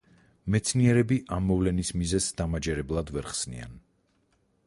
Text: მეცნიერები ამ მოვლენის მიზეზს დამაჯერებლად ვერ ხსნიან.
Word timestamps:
მეცნიერები 0.53 1.17
ამ 1.35 1.45
მოვლენის 1.49 1.93
მიზეზს 2.01 2.33
დამაჯერებლად 2.41 3.13
ვერ 3.19 3.31
ხსნიან. 3.35 3.77